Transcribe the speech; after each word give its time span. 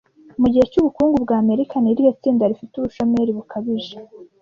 Mugihe 0.41 0.65
cy’ubukungu 0.71 1.15
bw’Amerika 1.23 1.75
ni 1.79 1.89
irihe 1.91 2.11
tsinda 2.19 2.49
rifite 2.51 2.73
ubushomeri 2.75 3.31
bukabije 3.37 3.95